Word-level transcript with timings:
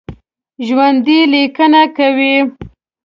ژوندي 0.65 1.19
لیکنه 1.31 1.83
کوي 1.97 2.35